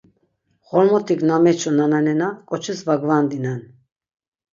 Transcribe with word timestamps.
Ğormot̆ik 0.67 1.19
na 1.27 1.35
meçu 1.43 1.71
nananena 1.77 2.29
ǩoçis 2.49 2.79
var 2.87 2.97
gvandinen. 3.01 3.61